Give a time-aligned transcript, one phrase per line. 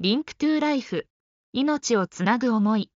[0.00, 1.06] リンクトゥライフ
[1.52, 2.90] 命をつなぐ思い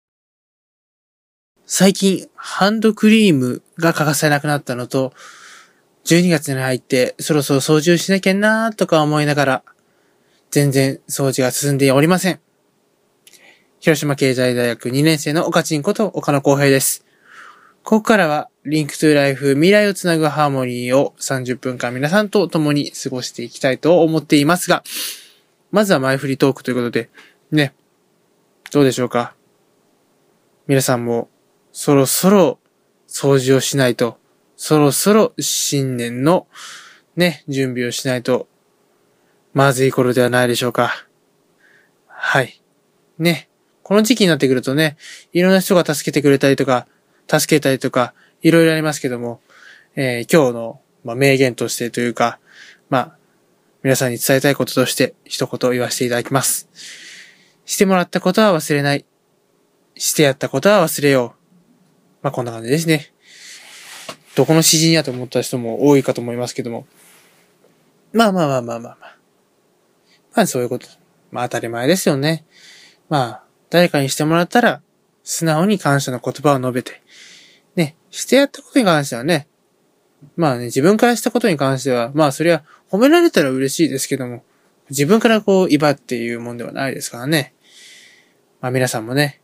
[1.64, 5.12] 最近、ハンドクリームが欠かせなくなったのと、
[6.06, 9.62] 12月に入ってそろそろ掃除をしなきゃなーとか思いながら、
[10.50, 12.40] 全然掃除が進んでおりません。
[13.78, 17.04] 広島経済大学2年生の岡ちんこと岡野公平です。
[17.84, 24.82] ここからは、 Link to Life 未来をつなぐハーモニーを30分間皆さんと共に過ごしていきたいと思っていますが、
[25.70, 27.10] まずは前振りトークということで、
[27.50, 27.74] ね、
[28.70, 29.34] どうでしょうか？
[30.66, 31.28] 皆さんも
[31.72, 32.58] そろそろ
[33.06, 34.18] 掃除をしないと、
[34.56, 36.46] そろそろ新年の
[37.16, 38.48] ね、準備をしないと、
[39.54, 41.06] まずい頃ではないでしょうか？
[42.06, 42.62] はい。
[43.18, 43.48] ね。
[43.82, 44.96] この時期になってくるとね、
[45.32, 46.86] いろんな人が助けてくれたりとか、
[47.26, 48.12] 助けたりとか、
[48.42, 49.40] いろいろありますけども、
[49.96, 52.38] えー今日の、まあ、名言としてというか、
[52.90, 53.17] まあ、
[53.82, 56.68] 皆さんに伝えたいこととして一言言わせていただきます。
[57.64, 59.04] してもらったことは忘れない。
[59.94, 61.38] してやったことは忘れよう。
[62.22, 63.12] まあ、こんな感じですね。
[64.34, 66.86] どこの詩人やと思った人も多いかと思いますけども。
[68.12, 69.16] まあまあまあまあまあまあ。
[70.34, 70.86] まあそういうこと。
[71.30, 72.44] まあ当たり前ですよね。
[73.08, 74.82] まあ、誰かにしてもらったら、
[75.22, 77.02] 素直に感謝の言葉を述べて。
[77.76, 79.46] ね、してやったことに関してはね、
[80.36, 84.42] まあね、自分からしたことに関しては、まあそれは褒められたら嬉しいですけども、
[84.90, 87.54] 自分からこう、威張っていうもんではないですからね。
[88.60, 89.40] まあ皆さんもね、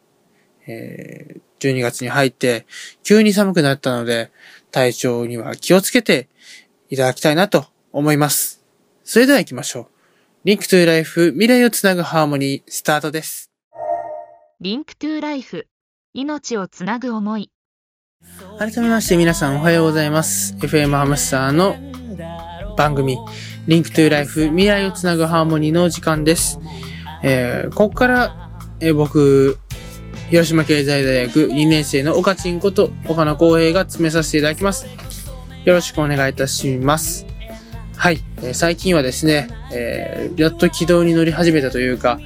[0.67, 2.67] えー、12月に入って、
[3.03, 4.31] 急に寒くなったので、
[4.71, 6.29] 体調には気をつけて
[6.89, 8.65] いただきたいなと思います。
[9.05, 9.87] それでは行きましょう。
[10.45, 13.51] Link to Life 未来をつなぐハーモニースタートです。
[14.61, 15.69] Link to Life
[16.13, 17.51] 命をつなぐ思い
[18.59, 20.55] 改めまして皆さんおはようございます。
[20.57, 21.77] FM ハムスターの
[22.77, 23.19] 番組、
[23.67, 26.59] リンクトゥライフ未来をつなぐハーモニーの時間です。
[27.23, 29.59] えー、ここから、えー僕、
[30.31, 34.87] 広島経済大学2年生の岡ちんこと岡野光平が詰めさせていただきます。
[35.65, 37.27] よろしくお願いいたします。
[37.97, 42.19] はい、えー最近はですね、えーやっと軌道に乗り始めたというか、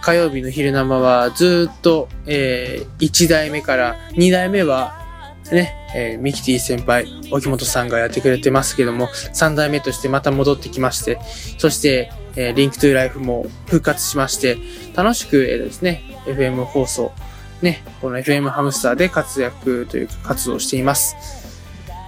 [0.00, 5.01] 火曜日の昼生はずっと、え1代目から2代目は
[5.50, 11.18] ね、えーミキティ先輩、沖本さんがやってくれてますけども、3代目としてまた戻ってきまして、
[11.58, 14.58] そして、えー Link to Life も復活しまして、
[14.94, 17.12] 楽しく、えーですね、FM 放送、
[17.60, 21.16] ね、この FM ハムスターで活躍というか活動しています。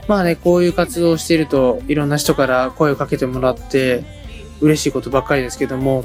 [0.07, 4.05] まあね、こういう活動をしていると、いろんな人から声をかけてもらって、
[4.61, 6.05] 嬉しいことばっかりですけども、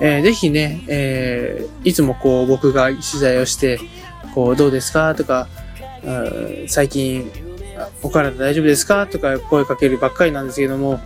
[0.00, 3.80] えーぜひね、えーいつもこう僕が取材をして、
[4.34, 5.48] こうどうですかとか、
[6.66, 7.30] 最近、
[8.02, 9.06] お体大丈夫ですか？
[9.06, 11.00] とか声かけるばっかりなんですけども、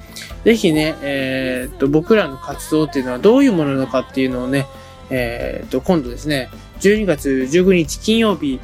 [0.44, 4.66] ぜひね、えーと、僕らの活動っていうのはどういうものなのかっていうのをね、
[5.10, 6.48] えーと、今度ですね、
[6.80, 8.58] 12月19日金曜日、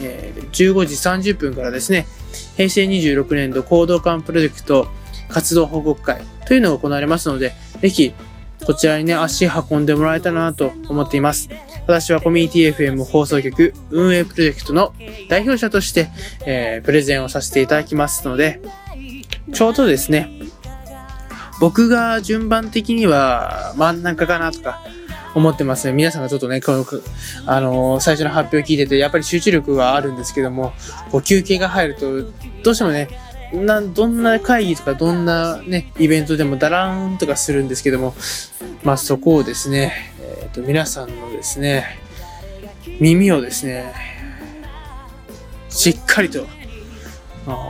[0.00, 2.06] えー15時30分からですね、
[2.56, 4.88] 平成26年度行動館プロジェクト
[5.28, 8.12] 活動報告会というのが行われますので、ぜひ、
[8.66, 11.48] こちらにね、足運んでもらえたらなと思っています。
[11.86, 14.92] 私はコミュニティ FM 放送局運営プロジェクトの
[15.28, 16.08] 代表者として、
[16.46, 18.60] えープレゼンをさせていただきますので、
[19.52, 20.30] ちょうどですね、
[21.60, 24.80] 僕が順番的には真ん中かなとか
[25.34, 25.92] 思ってますね。
[25.92, 26.84] 皆さんがちょっとね、この、
[27.46, 30.72] あのー最初の発表聞いてて、やっぱり集中力はあるんですけども、
[31.10, 32.22] こう休憩が入ると、
[32.62, 33.08] どうしてもね、
[33.52, 38.14] などんな会議とかどんなね、イベントでもダラーンとかするんですけども、
[38.84, 41.98] まあそこをですね、えっ、と、皆さんのですね、
[43.00, 43.92] 耳をですね、
[45.68, 46.46] しっかりと、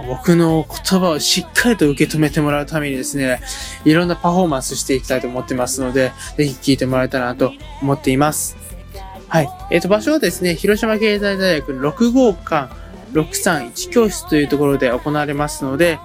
[0.07, 3.41] 僕の言葉をしっかりと受け止めてもらうためにですね、
[3.85, 8.57] いろんなパフォーマンスしていきたいと思ってますので、ぜひ聞いてもらえたらなと思っています。
[9.29, 9.49] はい。
[9.71, 12.80] えっ、と、場所はですね、広島経済大学6号館
[13.13, 15.99] 631教室というところで行われますので、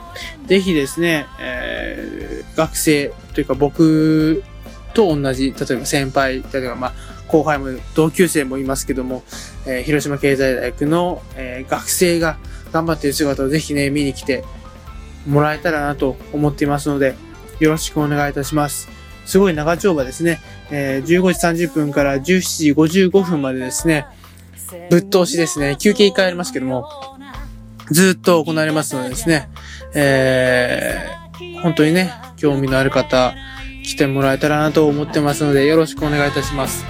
[0.47, 4.41] ぜひですね、えー学生というか僕
[4.93, 6.93] と同じ、例えば先輩、例えばまあ、
[7.27, 9.23] 後輩も同級生もいますけども、
[9.65, 12.37] えー広島経済大学の、えー学生が
[12.71, 14.43] 頑張っている姿をぜひね、見に来て
[15.27, 17.15] もらえたらなと思っていますので、
[17.59, 18.89] よろしくお願いいたします。
[19.25, 20.39] すごい長丁場ですね。
[20.71, 24.05] えー15時30分から17時55分までですね、
[24.89, 26.89] ぶっ通しですね、休憩1回ありますけども、
[27.91, 29.49] ずっと行われますのでですね、
[29.93, 33.33] えー、本当にね、興味のある方、
[33.83, 36.85] 来てもらえたらなと思ってますので、よろしくお願いいたします。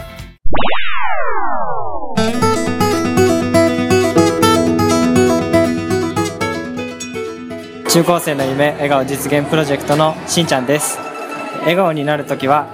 [7.89, 10.97] 中高生の夢笑顔実現プロジェクトのしんちゃんです
[11.61, 12.67] 笑顔になるときは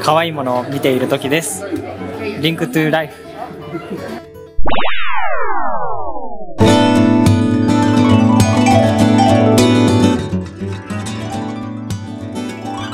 [0.00, 1.64] 可愛いものを見ている時です。
[2.40, 4.27] リンクトゥライフ。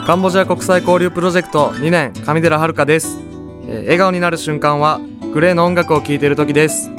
[0.06, 3.18] カンボジア国際交流プロジェクト2年上寺遥です、
[3.66, 5.00] えー笑顔になる瞬間は
[5.32, 6.90] グレーの音楽を聴いている時です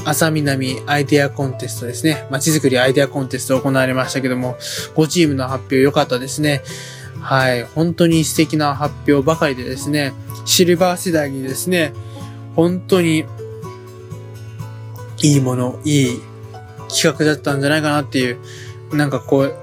[0.05, 2.25] 朝南アイデアコンテストですね。
[2.29, 4.55] 街づくりアイデアコンテスト行われましたけども、
[4.95, 6.61] 5チームの発表良かったですね。
[7.19, 10.13] はい、本当に素敵な発表ばかりでですね、
[10.45, 11.93] シルバー世代にですね、
[12.55, 13.25] 本当に
[15.21, 16.21] いいもの、いい
[16.87, 18.37] 企画だったんじゃないかなっていう、
[18.93, 19.55] なんかこう、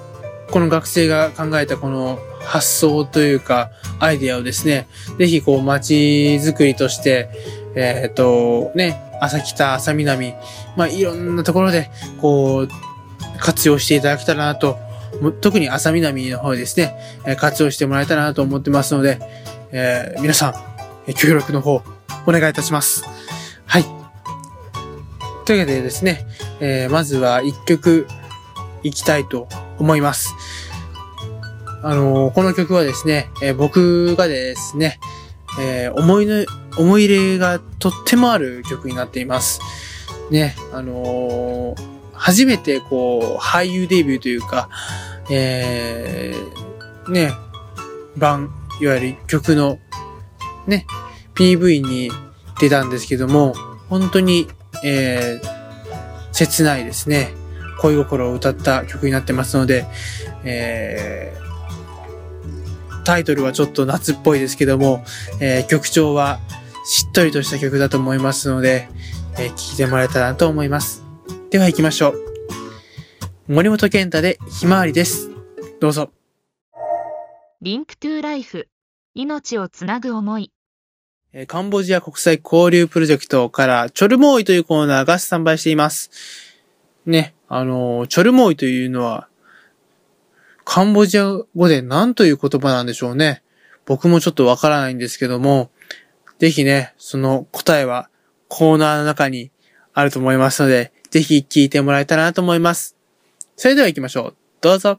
[0.50, 5.94] この学生が考えたこの発想というか、アイディアをですね、ぜひこう街
[6.40, 7.28] づくりとして、
[7.74, 10.34] えっ、と、ね、朝北、朝南、
[10.76, 11.90] まあいろんなところで、
[12.20, 12.68] こう、
[13.38, 14.78] 活用していただけたらなと、
[15.40, 16.94] 特に朝南の方ですね、
[17.36, 19.18] 活用してもらえたらなと思ってますので、
[19.72, 20.54] えー皆さ
[21.08, 21.82] ん、協力の方、
[22.26, 23.04] お願いいたします。
[23.66, 23.84] はい。
[25.44, 26.26] というわけでですね、
[26.60, 28.06] えーまずは一曲
[28.82, 29.48] いきたいと
[29.78, 30.34] 思います。
[31.84, 35.00] あのーこの曲はですね、えー僕がですね、
[35.60, 36.44] えー思いの、
[36.78, 39.60] 思い入れがとってもある曲になっています。
[40.30, 41.74] ね、あの
[42.12, 44.68] 初めてこう、俳優デビューというか、
[45.28, 46.34] え
[47.08, 47.32] ね、
[48.16, 48.50] 版、
[48.80, 49.78] いわゆる曲の、
[50.68, 50.86] ね、
[51.34, 52.12] PV に
[52.60, 53.54] 出たんですけども、
[53.88, 54.46] 本当に、
[54.84, 55.40] え
[56.30, 57.34] 切ないですね。
[57.80, 59.84] 恋心を歌った曲になってますので、
[60.44, 61.51] えー
[63.04, 65.04] タイトルはちょっと夏っぽいですけども、
[65.40, 66.40] えー曲調は
[66.84, 68.88] しっとりとした曲だと思いますので、
[69.38, 71.02] えー聴いてもらえたらなと思います。
[71.50, 72.22] では行きましょう。
[73.48, 75.30] 森本健太でひまわりです。
[75.80, 76.10] どうぞ。
[77.60, 78.68] Link to Life。
[79.14, 80.50] 命をつなぐ思い。
[81.32, 86.10] えーカンボジア国際交流プロジェクトから、チョルモーイというコーナーがスタンバイしています。
[87.06, 89.28] ね、あのーチョルモーイというのは、
[90.64, 93.42] カンボジア語で何という言葉なんでしょうね。
[93.84, 95.70] 僕もちょっとわからないんですけども、
[96.38, 98.08] ぜひね、その答えは
[98.48, 99.50] コーナーの中に
[99.94, 102.96] あると思いますので、ぜひ聞いてもらえたらなと思います。
[103.56, 104.36] それでは行きましょう。
[104.60, 104.98] どうぞ。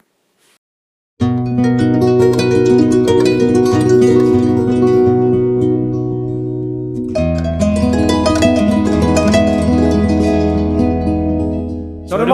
[12.06, 12.26] チョル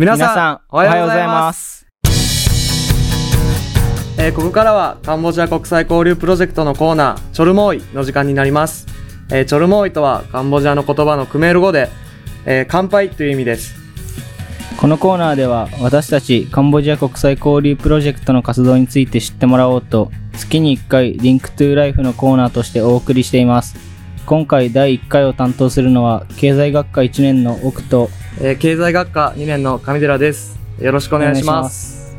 [0.00, 1.86] 皆さん皆さん、おはようございます。
[4.16, 8.86] えーここからはカンボジア国際交流プロジェクトのコーナーチョルモーイの時間になります、
[9.30, 11.90] えーチョルモーイとはカンボジアの言葉のクメール語で、
[12.46, 13.74] えー乾杯という意味です。
[14.80, 23.76] このコーナーでは私たちカンボジア国際交流プロジェクトの活動について知ってもらおうと月に1回 Link to Life のコーナーとしてお送りしています。
[24.24, 28.08] 今回第1回を担当するのは経済学科1年の奥と
[28.42, 30.58] えー経済学科2年の上寺です。
[30.80, 32.16] よろしくお願いします。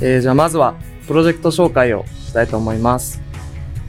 [0.00, 0.74] えーじゃあまずは、
[1.08, 3.20] プロジェクト紹介をしたいと思います。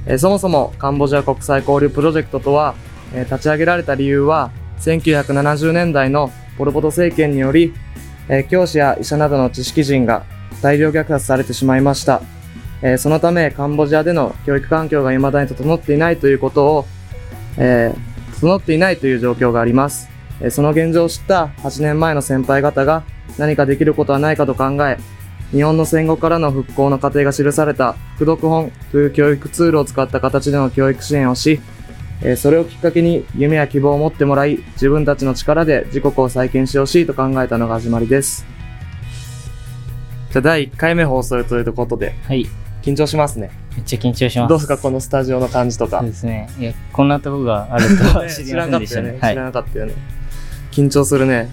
[0.07, 2.73] えーそもそもカンボジア国際交流プロジェクトとは、
[3.13, 7.73] えー立ち上げられた理由は、1970年代のポル・ポト政権により、
[8.27, 10.23] えー教師や医者などの知識人が
[10.63, 12.23] 大量虐殺されてしまいました。
[12.81, 16.85] えーそのため、カンボジアでの教育環境が未だに整っていないということを、
[17.57, 20.09] えー整っていないという状況があります。
[20.41, 23.03] えーその現状を知った8年前の先輩方が
[23.37, 24.97] 何かできることはないかと考え、
[25.51, 31.59] 日本の戦後からの復興の過程が記された副読本という教育ツールを使った形での教育支援をし、
[32.21, 38.45] えーそれをきっかけに夢や希望を持ってもらい、自分たちの力で自国を再建してほしいと考えたのが始まりです。
[40.31, 42.47] じゃあ第1回目放送ということで、はい
[42.81, 43.51] 緊張しますね。
[43.75, 46.09] めっちゃ緊張しますどうですかこのスタジオの感じとかそう。
[46.09, 49.19] ですねいやこんなとこがあるとは 知り知ませんでしたらなかったよね。
[49.19, 49.93] 知らねはいなかったよね。
[50.71, 51.49] 緊張するね。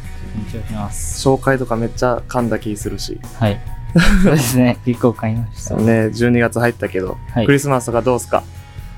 [0.53, 3.19] 緊張します紹介とかめっちゃ噛んだ気するし。
[3.39, 3.61] はい
[4.23, 8.43] そうですね 結構買いましたね、12月入ったけど、はいクリスマスとかどうすか？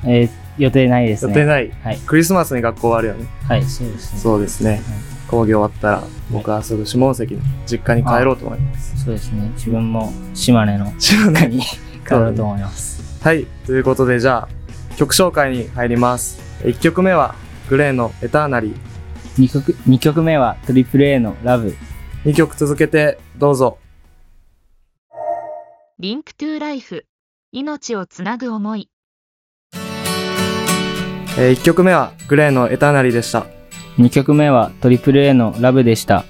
[0.05, 1.35] えー予定ないですね。
[1.35, 1.71] 予定ない。
[1.85, 1.99] はい。
[2.05, 3.27] クリスマスに学校あるよね。
[3.47, 4.19] はい、そうですね。
[4.19, 4.81] そうですね。
[5.29, 9.05] 講義終わったら、僕はすぐ下関の実家に帰ろうと思います。
[9.05, 9.49] そうですね。
[9.55, 11.61] 自分も島根の島根に
[12.05, 13.21] 帰ろうと思います。
[13.23, 13.47] はい。
[13.67, 16.41] ということで、じゃあ、曲紹介に入ります。
[16.65, 17.37] 1曲目は、
[17.71, 18.75] GLAY の Eternally。
[19.38, 21.77] 2曲、二曲目は AAA の LOVE。
[22.25, 23.78] 2曲続けて、どうぞ。
[26.00, 27.07] Link to Life。
[27.52, 28.90] 命をつなぐ思い。
[31.38, 33.47] え1曲目は、 GLAY のエターナリーでした。
[33.99, 36.25] 2曲目は AAA のラブでした。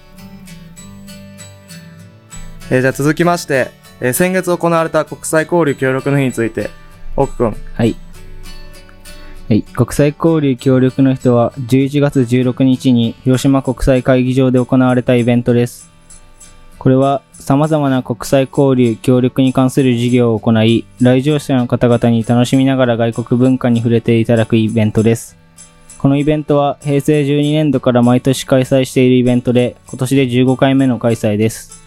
[2.70, 6.68] えーじゃあ続きまして、えー先月行われた国際交流協力の日について、
[7.16, 7.96] 奥くん、はい。
[9.48, 9.62] はい。
[9.62, 15.88] 国際交流協力の人は11月16日に広島国際会議場で行われたイベントです。
[16.78, 25.38] これは様々な国際交流協力に関する事業を行い、来場者の方々に楽しみながら外国文化に触れていただくイベントです。
[25.96, 31.80] このイベントは平成12年度から毎年開催しているイベントで、今年で15回目の開催です。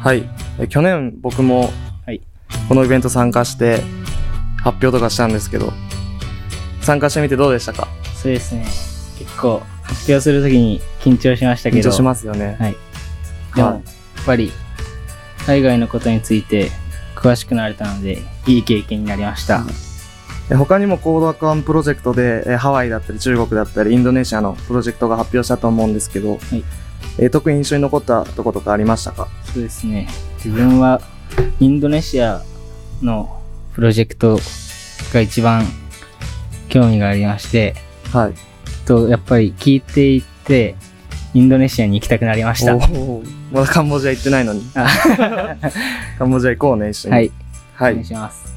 [0.00, 0.18] はい。
[0.60, 1.70] えー去年僕も
[2.06, 2.20] はい、
[2.68, 3.80] このイベント参加して、
[4.58, 5.72] 発表とかしたんですけど、
[6.84, 7.88] 参加してみてどうでしたか？
[8.14, 8.64] そうですね。
[9.18, 11.88] 結構発表するときに緊張しましたけど。
[11.88, 12.56] 緊張しますよね。
[12.58, 12.76] はい。
[13.54, 13.82] でも、はい
[14.16, 14.52] やっぱり、
[15.46, 16.70] 海外のことについて
[17.14, 19.62] 詳しくなれたので、いい経験になりました。
[20.50, 26.64] え他にもコードアカウンプロジェクトでえハワイだったり中国だったりインドネシアのプロジェクトが発表したと思うんですけど、い
[27.18, 29.28] え特に印象に残ったとことかありましたか？
[29.52, 30.08] そうですね。
[30.36, 31.02] 自分は、
[31.60, 32.42] インドネシア
[33.02, 33.42] の
[33.74, 34.38] プロジェクト
[35.12, 35.64] が一番
[36.68, 37.74] 興味がありまして、
[38.12, 38.34] はい。
[38.86, 40.74] と、やっぱり聞いていて、
[41.34, 42.76] インドネシアに行きたくなりました。
[42.76, 44.62] まだカンボジア行ってないのに。
[44.74, 44.86] あ
[46.18, 47.14] カンボジア行こうね、一緒に。
[47.14, 47.32] はい。
[47.74, 48.06] はいお願い。
[48.06, 48.54] します。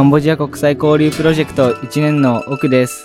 [0.00, 3.04] カンボジア国際交流プロジェクト1年の奥です。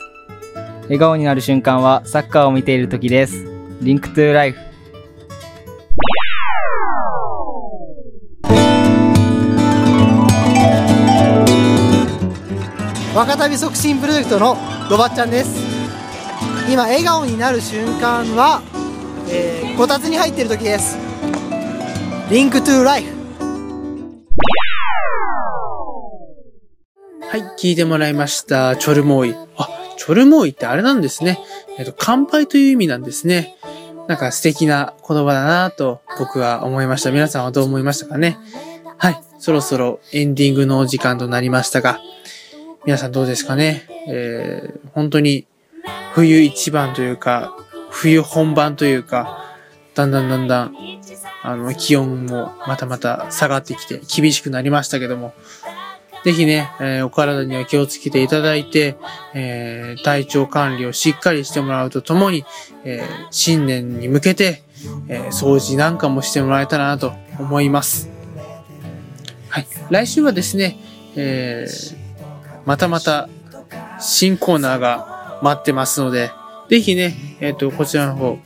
[0.84, 3.44] 笑顔になる瞬間はサッカーを見ている時です。
[3.82, 4.60] リンクトゥーライフ。
[13.14, 14.56] 若旅促進プロジェクトの
[14.90, 15.54] ロバちゃんです
[16.72, 18.62] 今笑顔になる瞬間は、
[19.28, 20.98] えーこたつに入ってる時です
[22.32, 23.16] Link to Life
[27.36, 28.77] はい、聞いてもらいました。
[28.77, 29.36] チョルモーイ。
[29.58, 31.38] あ、チョルモーイってあれなんですね。
[31.77, 33.58] えっと、乾杯という意味なんですね。
[34.08, 37.12] なんか素敵な言葉だなと僕は思いました。
[37.12, 38.38] 皆さんはどう思いましたかね？
[38.98, 42.00] はい、そろそろエンディングのお時間となりましたが、
[42.86, 43.86] 皆さんどうですかね？
[44.08, 45.46] えー、本当に
[46.13, 47.54] 冬一番というか、
[47.89, 49.44] 冬本番というか、
[49.94, 50.75] だんだんだんだん、
[51.44, 55.34] あの、気温もまたまた下がってきて厳しくなりましたけども、
[56.25, 58.98] ぜひね、えーお体には気をつけていただいて、
[59.36, 62.44] えー体調管理をしっかりしてもらうとともに、
[62.84, 64.63] えー新年に向けて、
[65.08, 68.10] え掃除なんかもしてもらえたらなと思います。
[69.50, 69.67] はい。
[69.91, 70.79] 来週はですね、
[71.15, 71.96] えー
[72.65, 73.29] またまた
[74.00, 76.32] 新コーナーが待ってますので、
[76.72, 78.39] ぜひね、えっ、と、こちらの方、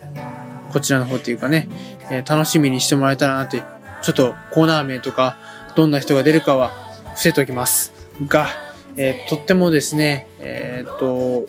[0.74, 1.69] こちらの方っていうかね、
[2.12, 3.63] え楽しみにしてもらえたらなって、
[4.01, 5.38] ちょっとコーナー名とか、
[5.77, 6.88] どんな人が出るかは
[7.20, 7.92] 伏せておきます。
[8.28, 8.48] が、
[8.96, 11.46] えーとってもですね、えっ、と、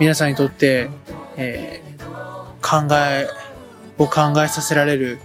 [0.00, 0.88] 皆さんにとって、
[1.36, 1.92] えー
[2.62, 3.28] 考え
[3.98, 5.18] を考えさせられる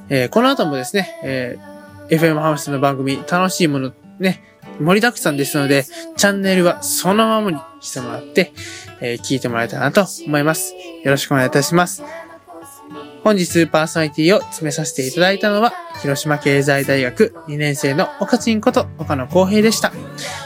[0.09, 1.77] えーこの後もですね、えー
[2.09, 4.41] FM ハムスの番組、楽しいものね、
[4.81, 5.85] 盛りだくさんですので、
[6.17, 8.53] チャンネルはそのままにしてもらって、
[9.01, 10.73] えー聞いてもらえたらなと思います。
[11.03, 12.03] よろしくお願いいたします。
[13.25, 19.93] 本日パーソナリティを詰めさせていただいたのは、広島経済大学2年生の岡ちんこと岡野光平でした。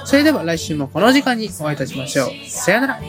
[0.07, 2.31] それでは来週もこの時間にお会いいたしましょう。
[2.49, 3.01] さよなら。